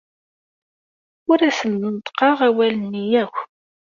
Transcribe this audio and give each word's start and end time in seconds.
Ur 1.31 1.39
asent-d-neṭṭqeɣ 1.49 2.37
awalen-nni 2.47 3.15
akk. 3.23 3.37